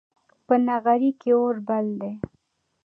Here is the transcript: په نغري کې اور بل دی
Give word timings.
په 0.45 0.53
نغري 0.67 1.11
کې 1.21 1.31
اور 1.39 1.55
بل 1.67 1.85
دی 2.01 2.13